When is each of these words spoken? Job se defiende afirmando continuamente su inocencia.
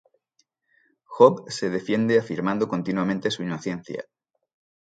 Job 1.03 1.47
se 1.51 1.69
defiende 1.69 2.17
afirmando 2.17 2.67
continuamente 2.67 3.29
su 3.29 3.43
inocencia. 3.43 4.03